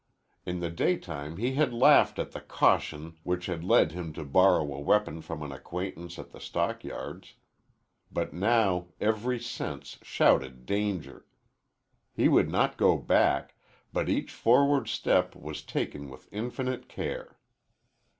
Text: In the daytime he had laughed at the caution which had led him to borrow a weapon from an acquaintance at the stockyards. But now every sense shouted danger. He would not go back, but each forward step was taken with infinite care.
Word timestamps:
In 0.47 0.61
the 0.61 0.71
daytime 0.71 1.37
he 1.37 1.53
had 1.53 1.75
laughed 1.75 2.17
at 2.17 2.31
the 2.31 2.41
caution 2.41 3.19
which 3.21 3.45
had 3.45 3.63
led 3.63 3.91
him 3.91 4.13
to 4.13 4.23
borrow 4.25 4.63
a 4.73 4.79
weapon 4.79 5.21
from 5.21 5.43
an 5.43 5.51
acquaintance 5.51 6.17
at 6.17 6.31
the 6.31 6.39
stockyards. 6.39 7.35
But 8.11 8.33
now 8.33 8.87
every 8.99 9.39
sense 9.39 9.99
shouted 10.01 10.65
danger. 10.65 11.27
He 12.15 12.27
would 12.27 12.49
not 12.49 12.77
go 12.77 12.97
back, 12.97 13.53
but 13.93 14.09
each 14.09 14.31
forward 14.31 14.87
step 14.87 15.35
was 15.35 15.61
taken 15.61 16.09
with 16.09 16.27
infinite 16.33 16.89
care. 16.89 17.37